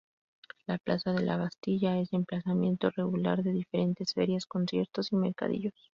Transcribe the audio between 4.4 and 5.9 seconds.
conciertos y mercadillos.